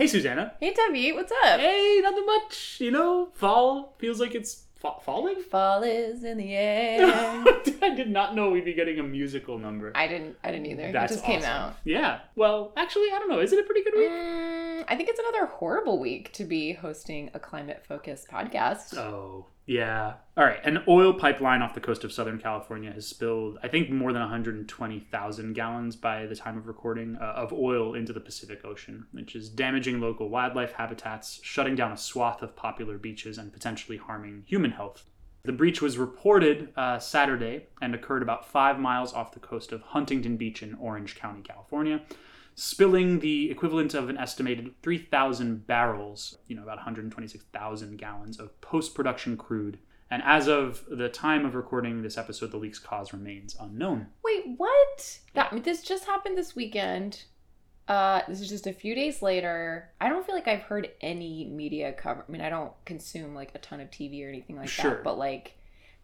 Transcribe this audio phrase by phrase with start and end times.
[0.00, 0.54] Hey, Susanna.
[0.58, 1.60] Hey, Debbie, what's up?
[1.60, 2.78] Hey, nothing much.
[2.80, 5.42] You know, fall feels like it's fa- falling.
[5.50, 7.06] Fall is in the air.
[7.82, 9.92] I did not know we'd be getting a musical number.
[9.94, 10.38] I didn't.
[10.42, 10.90] I didn't either.
[10.90, 11.76] That's it just came out.
[11.84, 12.20] Yeah.
[12.34, 13.40] Well, actually, I don't know.
[13.40, 14.08] Is it a pretty good week?
[14.08, 18.96] Mm, I think it's another horrible week to be hosting a climate-focused podcast.
[18.96, 20.14] Oh, yeah.
[20.36, 20.58] All right.
[20.64, 24.20] An oil pipeline off the coast of Southern California has spilled, I think, more than
[24.20, 29.36] 120,000 gallons by the time of recording uh, of oil into the Pacific Ocean, which
[29.36, 34.42] is damaging local wildlife habitats, shutting down a swath of popular beaches, and potentially harming
[34.44, 35.04] human health.
[35.44, 39.82] The breach was reported uh, Saturday and occurred about five miles off the coast of
[39.82, 42.00] Huntington Beach in Orange County, California
[42.60, 48.94] spilling the equivalent of an estimated 3,000 barrels, you know, about 126,000 gallons of post
[48.94, 49.78] production crude.
[50.10, 54.08] And as of the time of recording this episode, the leak's cause remains unknown.
[54.22, 55.20] Wait, what?
[55.32, 57.24] That this just happened this weekend.
[57.88, 59.90] Uh, this is just a few days later.
[59.98, 62.26] I don't feel like I've heard any media cover.
[62.28, 64.90] I mean, I don't consume like a ton of TV or anything like Sure.
[64.90, 65.04] that.
[65.04, 65.56] But like,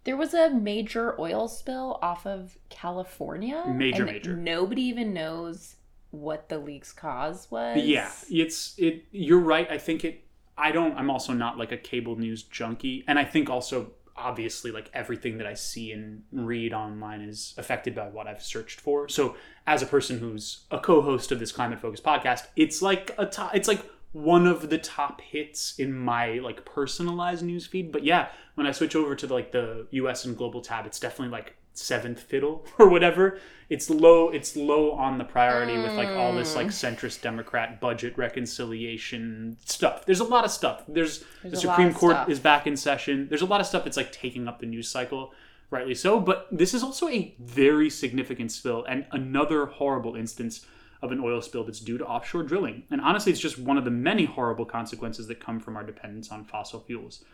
[0.05, 3.63] there was a major oil spill off of California.
[3.67, 4.37] Major, and major.
[4.37, 5.77] Nobody even knows
[6.21, 7.83] what the leak's cause was.
[7.83, 9.05] Yeah, it's it.
[9.11, 9.71] You're right.
[9.71, 10.25] I think it.
[10.59, 10.97] I don't.
[10.97, 15.39] I'm also not like a cable news junkie, and I think also obviously like everything
[15.39, 19.09] that I see and read online is affected by what I've searched for.
[19.09, 23.27] So as a person who's a co-host of this climate focused podcast, it's like a
[23.27, 23.55] top.
[23.55, 27.93] It's like one of the top hits in my like personalized news feed.
[27.93, 30.25] But yeah, when I switch over to like the U.S.
[30.25, 33.39] and global tab, it's definitely like seventh fiddle or whatever.
[33.69, 34.29] It's low.
[34.29, 40.07] It's low on the priority with like all this like centrist Democrat budget reconciliation stuff.
[40.07, 40.85] There's a lot of stuff.
[40.87, 42.29] There's, There's the Supreme Court stuff.
[42.29, 43.27] is back in session.
[43.29, 45.33] There's a lot of stuff that's like taking up the news cycle,
[45.71, 46.21] rightly so.
[46.21, 50.65] But this is also a very significant spill and another horrible instance
[51.03, 52.85] of an oil spill that's due to offshore drilling.
[52.91, 56.31] And honestly, it's just one of the many horrible consequences that come from our dependence
[56.31, 57.25] on fossil fuels.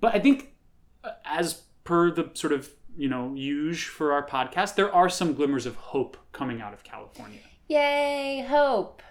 [0.00, 0.52] But I think,
[1.02, 5.32] uh, as per the sort of you know use for our podcast, there are some
[5.32, 7.40] glimmers of hope coming out of California.
[7.68, 9.02] Yay, hope.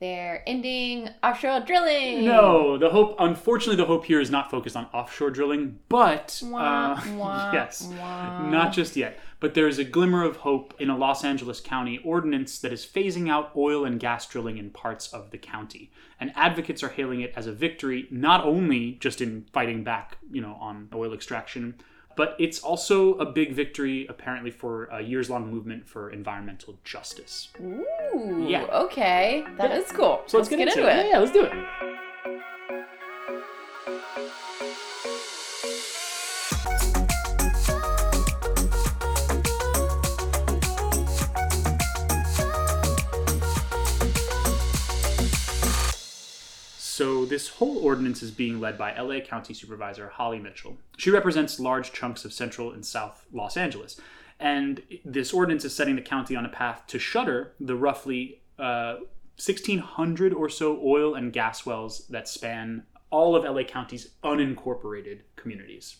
[0.00, 2.24] They're ending offshore drilling.
[2.24, 3.14] No, the hope.
[3.18, 6.58] Unfortunately, the hope here is not focused on offshore drilling, but Wah,
[6.98, 8.48] uh, wah, yes, wah.
[8.50, 9.18] not just yet.
[9.40, 12.84] But there is a glimmer of hope in a Los Angeles County ordinance that is
[12.84, 17.20] phasing out oil and gas drilling in parts of the county, and advocates are hailing
[17.20, 21.74] it as a victory, not only just in fighting back, you know, on oil extraction.
[22.16, 27.48] But it's also a big victory, apparently, for a years long movement for environmental justice.
[27.60, 28.64] Ooh, Yeah.
[28.72, 29.44] okay.
[29.56, 29.96] that is Yeah.
[29.96, 30.22] cool.
[30.26, 30.96] So let's, get, into, it.
[30.96, 31.52] Yeah, yeah, let's do it.
[47.24, 50.76] So this whole ordinance is being led by LA County Supervisor Holly Mitchell.
[50.98, 53.98] She represents large chunks of central and south Los Angeles.
[54.38, 58.96] And this ordinance is setting the county on a path to shutter the roughly uh,
[59.42, 65.96] 1,600 or so oil and gas wells that span all of LA County's unincorporated communities.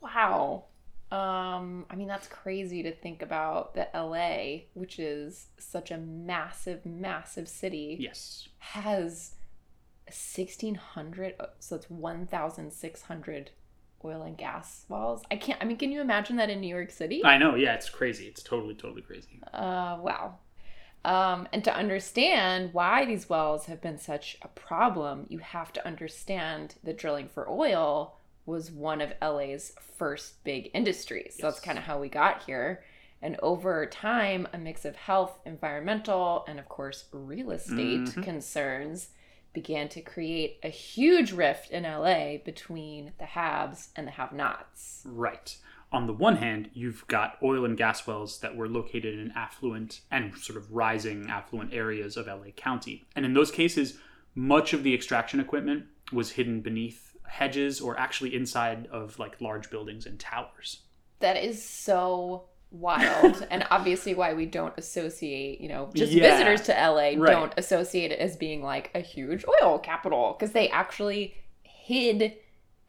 [0.00, 0.66] Wow.
[1.10, 6.86] Um, I mean, that's crazy to think about that LA, which is such a massive,
[6.86, 8.46] massive city, Yes.
[8.58, 9.34] has
[10.12, 13.50] 1,600, so it's 1,600
[14.04, 15.22] oil and gas wells.
[15.30, 17.22] I can't, I mean, can you imagine that in New York City?
[17.24, 18.26] I know, yeah, it's crazy.
[18.26, 19.40] It's totally, totally crazy.
[19.52, 20.38] Uh, wow.
[21.04, 25.86] Um, and to understand why these wells have been such a problem, you have to
[25.86, 31.36] understand that drilling for oil was one of LA's first big industries.
[31.38, 32.84] So that's kind of how we got here.
[33.20, 38.22] And over time, a mix of health, environmental, and of course, real estate Mhm.
[38.22, 39.10] concerns
[39.52, 45.02] began to create a huge rift in LA between the haves and the have nots.
[45.04, 45.56] Right.
[45.92, 50.00] On the one hand, you've got oil and gas wells that were located in affluent
[50.10, 53.04] and sort of rising affluent areas of LA County.
[53.14, 53.98] And in those cases,
[54.34, 59.70] much of the extraction equipment was hidden beneath hedges or actually inside of like large
[59.70, 60.80] buildings and towers.
[61.20, 66.30] That is so wild and obviously why we don't associate you know just Yeah.
[66.30, 67.18] visitors to la Right.
[67.18, 72.34] don't associate it as being like a huge oil capital because they actually hid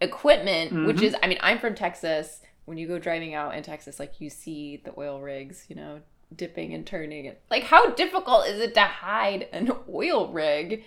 [0.02, 1.04] equipment which Mhm.
[1.04, 4.30] is i mean i'm from texas when you go driving out in texas like you
[4.30, 6.00] see the oil rigs you know
[6.36, 10.84] dipping and turning it like how difficult is it to hide an oil rig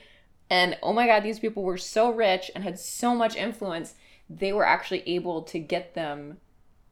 [0.51, 3.95] and oh my god these people were so rich and had so much influence
[4.29, 6.39] they were actually able to get them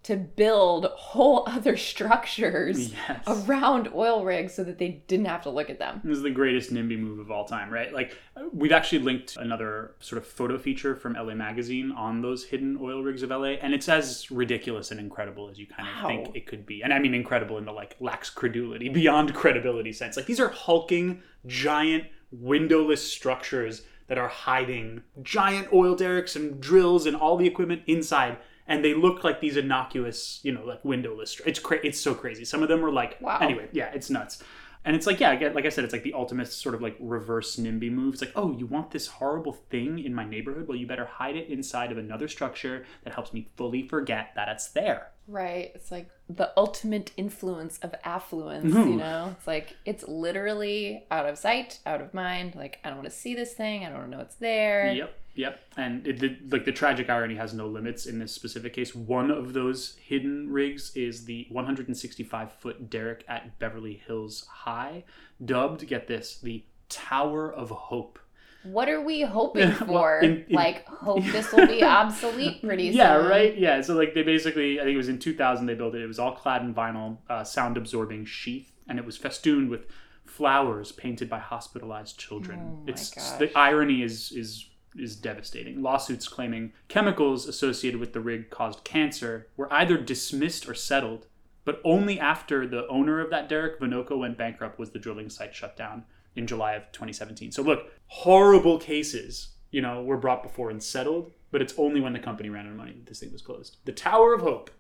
[0.05, 3.25] to build whole other structures Yes.
[3.27, 6.01] around oil rigs so that they didn't have to look at them.
[6.05, 7.93] This is the greatest NIMBY move of all time, right?
[7.93, 8.17] Like,
[8.53, 13.03] we've actually linked another sort of photo feature from LA Magazine on those hidden oil
[13.03, 16.09] rigs of LA, and it's as ridiculous and incredible as you kind of Wow.
[16.09, 16.83] think it could be.
[16.83, 20.17] And I mean, incredible in the like lacks credulity, beyond credibility sense.
[20.17, 27.07] Like, these are hulking, giant, windowless structures that are hiding giant oil derricks and drills
[27.07, 28.37] and all the equipment inside.
[28.67, 31.41] And they look like these innocuous, you know, like windowless.
[31.45, 32.45] It's cra- It's so crazy.
[32.45, 33.39] Some of them are like, Wow.
[33.41, 34.43] anyway, yeah, it's nuts.
[34.87, 37.57] And it's like, yeah, like I said, it's like the ultimate sort of like reverse
[37.57, 38.15] NIMBY move.
[38.15, 40.69] It's like, oh, you want this horrible thing in my neighborhood?
[40.69, 44.49] Well, you better hide it inside of another structure that helps me fully forget that
[44.51, 45.09] it's there.
[45.27, 45.73] Right.
[45.75, 48.91] It's like the ultimate influence of affluence, Mhm.
[48.91, 49.35] you know?
[49.39, 52.55] It's like it's literally out of sight, out of mind.
[52.55, 53.85] Like I don't want to see this thing.
[53.87, 54.93] I don't wanna know it's there.
[54.93, 55.61] Yep, yep.
[55.77, 58.95] And it, the, like the tragic irony has no limits in this specific case.
[58.95, 65.05] One of those hidden rigs is the 165 foot derrick at Beverly Hills High,
[65.45, 68.19] dubbed, get this, the Tower of Hope.
[68.63, 70.21] What are we hoping Well, for?
[70.21, 72.97] in- in- like hope this will be obsolete pretty soon.
[72.99, 73.57] Yeah, right.
[73.59, 73.81] Yeah.
[73.83, 76.01] So like they basically, I think it was in 2000 they built it.
[76.03, 79.83] It was all clad in vinyl, uh, sound absorbing sheath, and it was festooned with
[80.25, 82.59] flowers painted by hospitalized children.
[82.63, 83.39] Oh it's gosh.
[83.39, 84.67] the irony is is
[84.97, 85.83] is devastating.
[85.83, 91.27] Lawsuits claiming chemicals associated with the rig caused cancer were either dismissed or settled,
[91.65, 95.55] but only after the owner of that derrick, Venoco, went bankrupt was the drilling site
[95.55, 96.05] shut down
[96.37, 97.53] in July of 2017.
[97.53, 102.13] So look, horrible cases, you know, were brought before and settled, but it's only when
[102.13, 103.77] the company ran out of money that this thing was closed.
[103.85, 104.71] The Tower of Hope,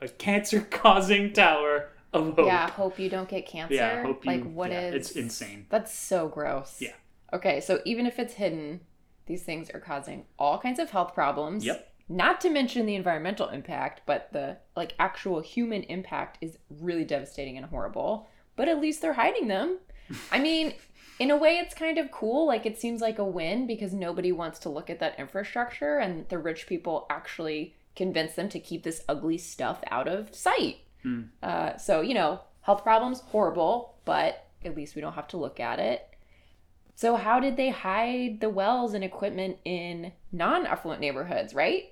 [0.00, 2.46] a cancer-causing tower of hope.
[2.46, 3.74] Yeah, hope you don't get cancer.
[3.74, 4.32] Yeah, hope you.
[4.32, 4.74] like what is?
[4.76, 5.66] yeah, It's insane.
[5.68, 6.76] That's so gross.
[6.80, 6.92] Yeah.
[7.32, 8.80] Okay, so even if it's hidden,
[9.26, 11.64] these things are causing all kinds of health problems.
[11.64, 11.88] Yep.
[12.08, 17.56] Not to mention the environmental impact, but the like actual human impact is really devastating
[17.56, 18.28] and horrible.
[18.56, 19.78] But at least they're hiding them.
[20.30, 20.74] I mean,
[21.18, 22.46] in a way it's kind of cool.
[22.46, 26.28] Like it seems like a win because nobody wants to look at that infrastructure and
[26.28, 30.78] the rich people actually convince them to keep this ugly stuff out of sight.
[31.02, 31.22] Hmm.
[31.42, 35.60] Uh, so, you know, health problems, horrible, but at least we don't have to look
[35.60, 36.08] at it.
[36.94, 41.84] So, how did they hide the wells and equipment in non affluent neighborhoods, right?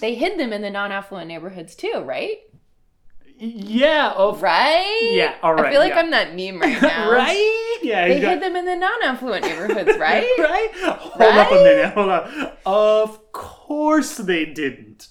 [0.00, 2.38] They hid them in the non affluent neighborhoods too, right?
[3.38, 4.12] Yeah.
[4.14, 4.36] Oh.
[4.36, 5.10] Right?
[5.14, 5.34] Yeah.
[5.42, 5.66] All right.
[5.66, 5.98] I feel like yeah.
[6.00, 7.10] I'm that meme right now.
[7.10, 7.78] right?
[7.82, 8.06] Yeah.
[8.08, 10.26] They got- hid them in the non affluent neighborhoods, right?
[10.38, 10.68] right?
[10.74, 11.94] Hold up a minute.
[11.94, 12.58] Hold up.
[12.66, 15.08] Of course they didn't.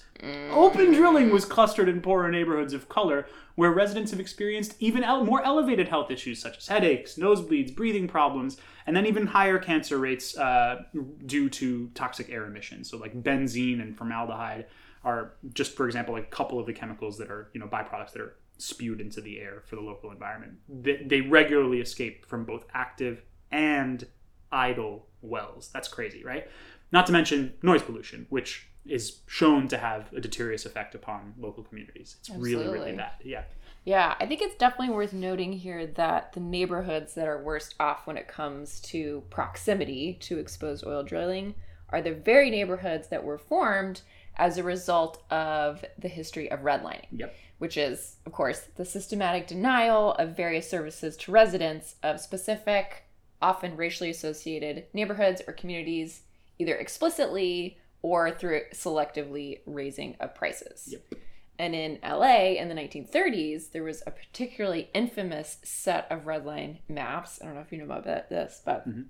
[0.50, 5.24] Open drilling was clustered in poorer neighborhoods of color where residents have experienced even el-
[5.24, 9.98] more elevated health issues such as headaches, nosebleeds, breathing problems, and then even higher cancer
[9.98, 10.82] rates uh,
[11.26, 12.90] due to toxic air emissions.
[12.90, 14.66] So, like benzene and formaldehyde
[15.04, 18.12] are just, for example, like a couple of the chemicals that are, you know, byproducts
[18.12, 20.58] that are spewed into the air for the local environment.
[20.68, 24.06] They, they regularly escape from both active and
[24.52, 25.70] idle wells.
[25.72, 26.48] That's crazy, right?
[26.92, 31.62] Not to mention noise pollution, which is shown to have a deleterious effect upon local
[31.62, 32.16] communities.
[32.20, 32.96] It's really, really Absolutely.
[32.96, 33.12] bad.
[33.24, 33.42] Yeah.
[33.84, 38.06] Yeah, I think it's definitely worth noting here that the neighborhoods that are worst off
[38.06, 41.54] when it comes to proximity to exposed oil drilling
[41.88, 44.02] are the very neighborhoods that were formed
[44.36, 47.34] as a result of the history of redlining, Yep.
[47.58, 53.04] which is, of course, the systematic denial of various services to residents of specific,
[53.42, 56.22] often racially associated neighborhoods or communities,
[56.58, 60.88] either explicitly or through selectively raising of prices.
[60.92, 61.14] Yep.
[61.58, 66.78] And in LA in the 1930s, there was a particularly infamous set of red line
[66.88, 67.38] maps.
[67.42, 69.08] I don't know if you know about this, but Mhm.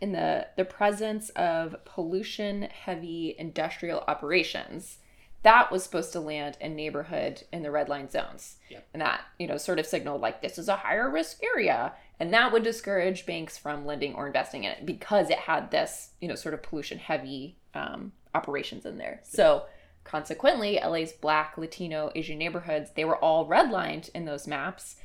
[0.00, 4.98] in the the presence of pollution heavy industrial operations,
[5.42, 8.58] that was supposed to land a neighborhood in the red line zones.
[8.68, 8.86] Yep.
[8.92, 11.94] And that, you know, sort of signaled like this is a higher risk area.
[12.18, 16.10] And that would discourage banks from lending or investing in it because it had this,
[16.20, 19.20] you know, sort of pollution heavy um, operations in there.
[19.22, 19.66] So
[20.04, 24.96] consequently, LA's black, Latino, Asian neighborhoods, they were all redlined in those maps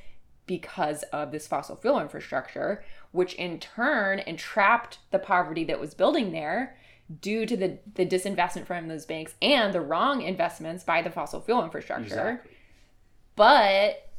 [0.45, 6.31] because of this fossil fuel infrastructure, which in turn entrapped the poverty that was building
[6.31, 6.77] there
[7.19, 11.41] due to the, the disinvestment from those banks and the wrong investments by the fossil
[11.41, 12.03] fuel infrastructure.
[12.05, 12.51] Exactly.
[13.35, 14.10] But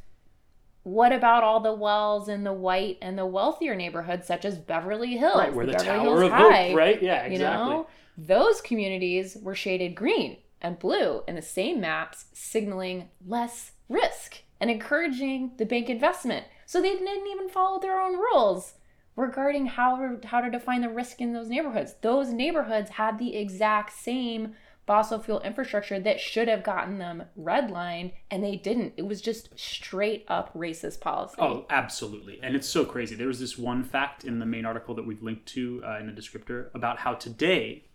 [0.83, 5.17] what about all the wells in the white and the wealthier neighborhoods, such as Beverly
[5.17, 5.37] Hills?
[5.37, 7.01] Right, where the, Beverly Tower Hills of High, Hope, right?
[7.01, 7.33] Yeah, exactly.
[7.33, 7.87] You know,
[8.17, 14.69] those communities were shaded green and blue in the same maps, signaling less risk and
[14.69, 16.45] encouraging the bank investment.
[16.65, 18.75] So they didn't even follow their own rules
[19.15, 21.95] regarding how how to define the risk in those neighborhoods.
[22.01, 28.11] Those neighborhoods had the exact same fossil fuel infrastructure that should have gotten them redlined
[28.29, 28.93] and they didn't.
[28.97, 31.35] It was just straight up racist policy.
[31.39, 32.39] Oh, absolutely.
[32.41, 33.15] And it's so crazy.
[33.15, 36.07] There was this one fact in the main article that we've linked to uh, in
[36.07, 37.85] the descriptor about how today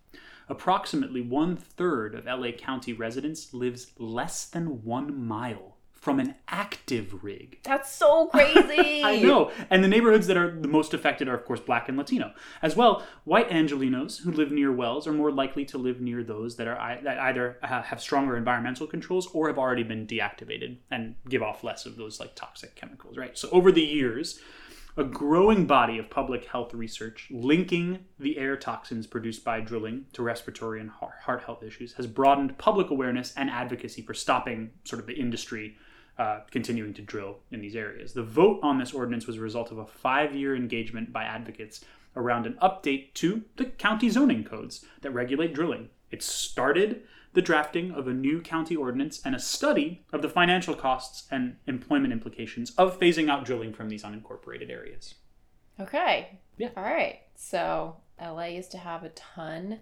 [0.47, 7.23] approximately one third of LA County residents lives less than one mile from an active
[7.23, 7.59] rig.
[7.63, 9.03] That's so crazy.
[9.03, 9.51] I know.
[9.69, 12.33] And the neighborhoods that are the most affected are, of course, black and Latino.
[12.61, 16.55] As well, white Angelenos who live near wells are more likely to live near those
[16.55, 21.15] that are that either uh, have stronger environmental controls or have already been deactivated and
[21.27, 23.37] give off less of those like toxic chemicals, right?
[23.37, 24.39] So over the years,
[24.99, 30.21] a growing body of public health research linking the air toxins produced by drilling to
[30.21, 35.07] respiratory and heart health issues has broadened public awareness and advocacy for stopping sort of
[35.07, 35.77] the industry
[36.17, 38.11] uh, continuing to drill in these areas.
[38.11, 41.85] The vote on this ordinance was a result of a five year engagement by advocates
[42.17, 45.87] around an update to the county zoning codes that regulate drilling.
[46.11, 50.75] It started the drafting of a new county ordinance and a study of the financial
[50.75, 55.15] costs and employment implications of phasing out drilling from these unincorporated areas.
[55.79, 56.39] Okay.
[56.57, 56.69] Yeah.
[56.75, 57.19] All right.
[57.35, 59.79] So LA used to have a ton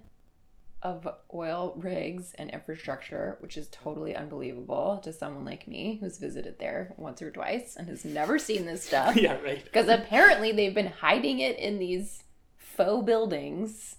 [0.83, 6.59] of oil rigs and infrastructure, which is totally unbelievable to someone like me who's visited
[6.59, 9.15] there once or twice and has never seen this stuff.
[9.15, 9.63] yeah, right.
[9.63, 12.23] Because apparently they've been hiding it in these
[12.57, 13.95] faux buildings.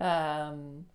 [0.00, 0.86] Um,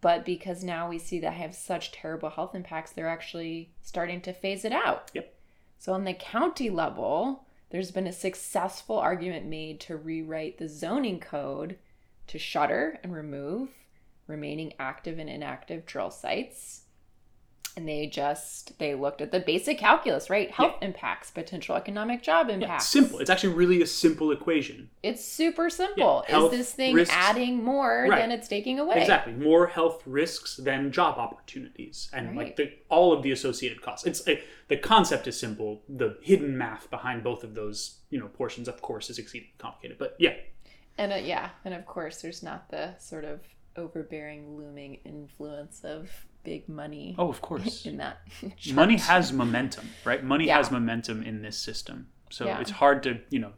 [0.00, 4.32] but because now we see that have such terrible health impacts, they're actually starting to
[4.32, 5.10] phase it out.
[5.14, 5.34] Yep.
[5.78, 11.20] So on the county level, there's been a successful argument made to rewrite the zoning
[11.20, 11.78] code
[12.28, 13.70] to shutter and remove
[14.26, 16.82] remaining active and inactive drill sites
[17.76, 20.50] and they just they looked at the basic calculus right?
[20.50, 20.88] Health yeah.
[20.88, 22.94] impacts potential economic job impacts.
[22.94, 23.18] yeah, simple.
[23.18, 24.88] It's actually really a simple equation.
[25.02, 26.24] It's super simple.
[26.28, 28.18] Yeah, is this thing risks, adding more right.
[28.18, 29.00] than it's taking away?
[29.00, 29.34] Exactly.
[29.34, 32.36] More health risks than job opportunities and right.
[32.36, 34.06] like the all of the associated costs.
[34.06, 35.82] It's a, the concept is simple.
[35.88, 39.98] The hidden math behind both of those you know portions of course is exceedingly complicated
[39.98, 40.34] but yeah.
[40.96, 43.40] And uh, yeah and of course there's not the sort of
[43.76, 46.10] overbearing looming influence of
[46.46, 47.16] big money.
[47.18, 47.84] Oh, of course.
[47.90, 48.20] In that.
[48.72, 50.24] money has momentum, right?
[50.24, 50.56] Money yeah.
[50.56, 52.06] has momentum in this system.
[52.30, 52.60] So yeah.
[52.60, 53.52] it's hard to, you know,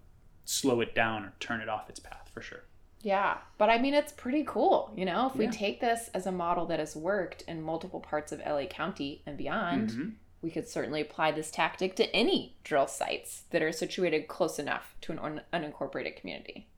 [0.47, 2.65] slow it down or turn it off its path for sure.
[3.03, 5.29] Yeah, but I mean, it's pretty cool, you know.
[5.29, 5.53] If we yeah.
[5.53, 9.37] take this as a model that has worked in multiple parts of LA County and
[9.37, 10.09] beyond, mm-hmm.
[10.43, 14.97] we could certainly apply this tactic to any drill sites that are situated close enough
[15.03, 16.69] to an un- unincorporated community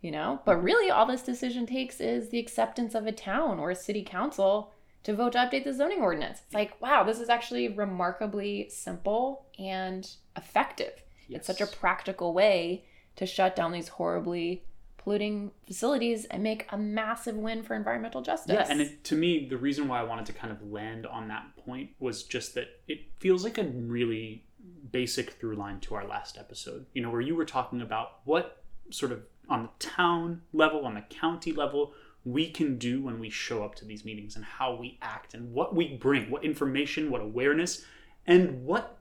[0.00, 0.40] you know?
[0.44, 4.04] But really, all this decision takes is the acceptance of a town or a city
[4.04, 4.72] council
[5.08, 6.42] to vote to update the zoning ordinance.
[6.44, 11.02] It's like, wow, this is actually remarkably simple and effective.
[11.28, 11.38] Yes.
[11.38, 12.84] It's such a practical way
[13.16, 14.64] to shut down these horribly
[14.98, 18.52] polluting facilities and make a massive win for environmental justice.
[18.52, 21.28] Yeah, and it, to me, the reason why I wanted to kind of land on
[21.28, 24.44] that point was just that it feels like a really
[24.92, 26.84] basic through line to our last episode.
[26.92, 30.96] You know, where you were talking about what sort of on the town level, on
[30.96, 31.94] the county level,
[32.32, 35.52] we can do when we show up to these meetings and how we act and
[35.52, 37.84] what we bring, what information, what awareness,
[38.26, 38.98] and what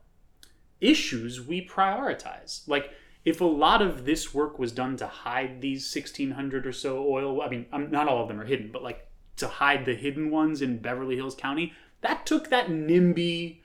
[0.80, 2.68] issues we prioritize.
[2.68, 2.92] Like,
[3.26, 7.42] if a lot of this work was done to hide these 1600 or so oil,
[7.42, 9.08] I mean, um, not all of them are hidden, but like
[9.38, 13.60] to hide the hidden ones in Beverly Hills County, that took that NIMBY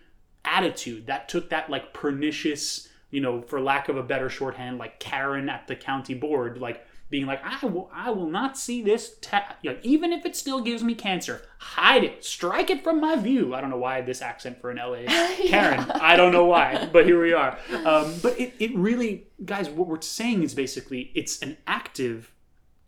[0.44, 4.98] attitude, that took that like pernicious you know, for lack of a better shorthand, like
[4.98, 9.16] Karen at the county board, like being like, I will, I will not see this,
[9.20, 13.54] ta- even if it still gives me cancer, hide it, strike it from my view.
[13.54, 15.02] I don't know why this accent for an LA
[15.46, 15.84] Karen.
[15.86, 15.98] yeah.
[16.00, 17.58] I don't know why, but here we are.
[17.84, 22.32] Um, but it, it really, guys, what we're saying is basically it's an active,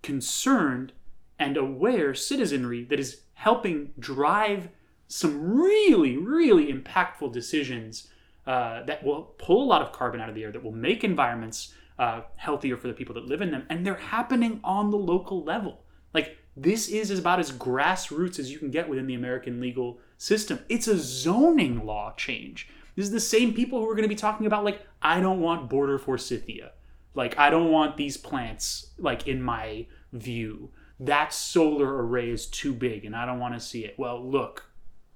[0.02, 0.92] concerned,
[1.38, 4.70] and aware citizenry that is helping drive
[5.06, 8.08] some really, really impactful decisions
[8.46, 11.04] uh, that will pull a lot of carbon out of the air, that will make
[11.04, 13.66] environments uh, healthier for the people that live in them.
[13.68, 15.84] And they're happening on the local level.
[16.12, 20.60] Like, this is about as grassroots as you can get within the American legal system.
[20.68, 22.68] It's a zoning law change.
[22.96, 25.40] This is the same people who are going to be talking about, like, I don't
[25.40, 26.72] want border forsythia.
[27.14, 30.70] Like, I don't want these plants, like, in my view.
[31.00, 33.96] That solar array is too big and I don't want to see it.
[33.98, 34.70] Well, look,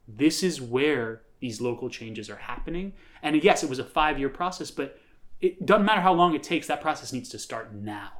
[0.08, 2.94] this is where these local changes are happening.
[3.22, 4.98] And yes, it was a five year process, but
[5.40, 8.10] it doesn't matter how long it takes, that process needs to start now.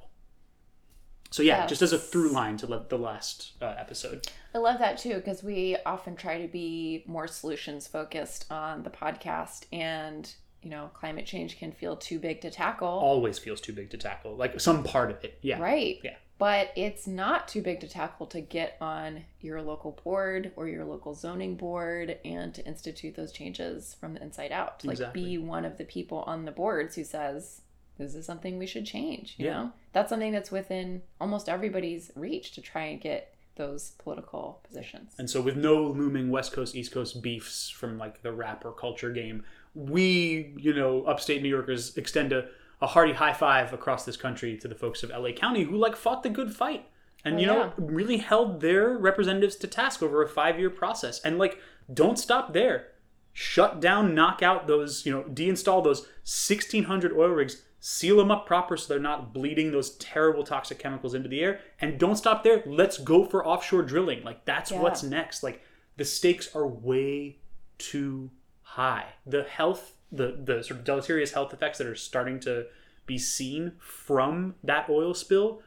[1.31, 1.69] So yeah, yes.
[1.69, 4.27] just as a through line to the last uh, episode.
[4.55, 8.91] I love that too because we often try to be more solutions focused on the
[8.91, 10.33] podcast, and
[10.63, 12.89] you know, climate change can feel too big to tackle.
[12.89, 15.39] Always feels too big to tackle, like some part of it.
[15.43, 15.61] Yeah.
[15.61, 15.99] Right.
[16.03, 16.17] Yeah.
[16.39, 20.85] But it's not too big to tackle to get on your local board or your
[20.85, 24.85] local zoning board and to institute those changes from the inside out.
[24.85, 27.63] Like be one of the people on the boards who says
[27.99, 29.53] this is something we should change, you Yeah.
[29.55, 29.73] know?
[29.93, 35.15] That's something that's within almost everybody's reach to try and get those political positions.
[35.19, 38.71] And so, with no looming West Coast East Coast beefs from like the rap or
[38.71, 39.43] culture game,
[39.75, 42.47] we, you know, upstate New Yorkers extend a,
[42.81, 45.97] a hearty high five across this country to the folks of LA County who like
[45.97, 46.87] fought the good fight
[47.25, 47.71] and, Oh, you know, yeah.
[47.77, 51.21] really held their representatives to task over a five year process.
[51.23, 51.59] And like,
[51.93, 52.89] don't stop there.
[53.33, 58.47] Shut down, knock out those, you know, deinstall those 1,600 oil rigs, seal them up
[58.47, 61.61] proper so they're not bleeding those terrible toxic chemicals into the air.
[61.81, 62.63] And don't stop there.
[62.67, 64.23] Let's go for offshore drilling.
[64.25, 64.81] Like, that's Yeah.
[64.81, 65.43] what's next.
[65.43, 65.63] Like,
[65.97, 67.39] the stakes are way
[67.79, 68.31] too
[68.63, 69.07] high.
[69.27, 72.67] The health, the, the sort of deleterious health effects that are starting to
[73.07, 75.63] be seen from that oil spill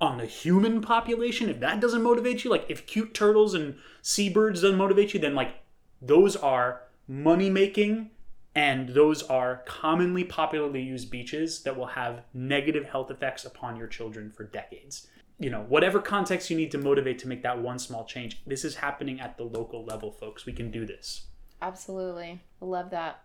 [0.00, 4.62] on the human population, if that doesn't motivate you, like if cute turtles and seabirds
[4.62, 5.54] doesn't motivate you, then like
[6.02, 8.10] those are money making
[8.54, 13.88] and those are commonly popularly used beaches that will have negative health effects upon your
[13.88, 15.08] children for decades.
[15.40, 18.64] You know, whatever context you need to motivate to make that one small change, this
[18.64, 20.46] is happening at the local level, folks.
[20.46, 21.26] We can do this.
[21.60, 22.40] Absolutely.
[22.60, 23.22] Love that.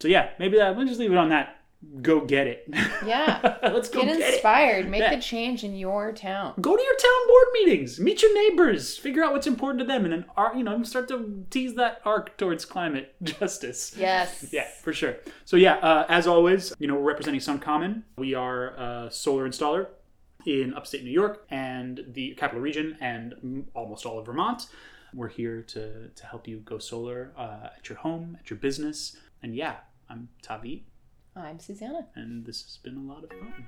[0.00, 0.76] So yeah, maybe that.
[0.76, 1.56] Let's just leave it on that.
[2.00, 2.66] Go get it.
[3.04, 3.58] Yeah.
[3.62, 4.34] Let's go Get get it.
[4.34, 4.88] inspired.
[4.88, 5.14] Make Yeah.
[5.16, 6.54] the change in your town.
[6.58, 8.00] Go to your town board meetings.
[8.00, 8.96] Meet your neighbors.
[8.96, 12.00] Figure out what's important to them, and then ar- you know start to tease that
[12.06, 13.94] arc towards climate justice.
[13.98, 14.46] Yes.
[14.52, 15.16] Yeah, for sure.
[15.44, 18.02] So yeah, uh, as always, you know we're representing SunCommon.
[18.16, 19.88] We are a solar installer
[20.46, 24.68] in upstate New York and the capital region and almost all of Vermont.
[25.12, 29.16] We're here to to help you go solar uh, at your home, at your business,
[29.44, 29.76] and yeah,
[30.08, 30.86] I'm Tavi.
[31.36, 32.06] I'm Susanna.
[32.14, 33.66] And this has been a lot of fun.